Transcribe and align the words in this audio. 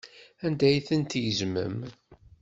Anda 0.45 0.65
ay 0.69 0.77
tent-tgezmem? 0.87 1.77